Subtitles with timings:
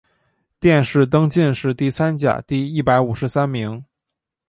[0.59, 3.85] 殿试登进士第三甲第一百五十三名。